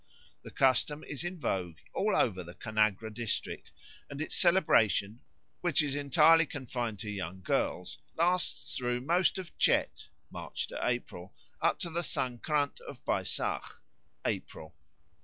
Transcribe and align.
The 0.41 0.49
custom 0.49 1.03
is 1.03 1.23
in 1.23 1.37
vogue 1.37 1.77
all 1.93 2.15
over 2.15 2.43
the 2.43 2.55
Kanagra 2.55 3.13
district, 3.13 3.71
and 4.09 4.19
its 4.19 4.35
celebration, 4.35 5.19
which 5.59 5.83
is 5.83 5.93
entirely 5.93 6.47
confined 6.47 6.97
to 7.01 7.09
young 7.11 7.41
girls, 7.43 7.99
lasts 8.15 8.75
through 8.75 9.01
most 9.01 9.37
of 9.37 9.55
Chet 9.59 10.07
(March 10.31 10.67
April) 10.81 11.35
up 11.61 11.77
to 11.81 11.91
the 11.91 11.99
Sankrânt 12.01 12.79
of 12.81 13.05
Baisâkh 13.05 13.77
(April). 14.25 14.73